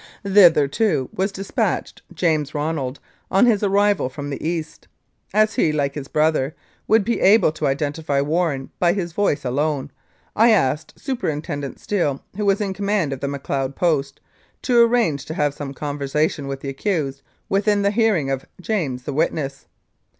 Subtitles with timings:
[0.25, 4.87] Thither, too, was dispatched James Ronald on his arrival from the East.
[5.31, 6.55] As he, like his brother,
[6.87, 9.91] would be able to identify Warren by his voice alone,
[10.35, 14.19] I asked Superin tendent Steele, who was in command of the Macleod Post,
[14.63, 19.13] to arrange to have some conversation with the accused within the hearing of James, the
[19.13, 19.67] witness.